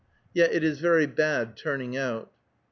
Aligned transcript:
Yet 0.33 0.51
it 0.51 0.63
is 0.63 0.79
very 0.79 1.05
bad 1.05 1.55
turning 1.55 1.95
out. 1.95 2.31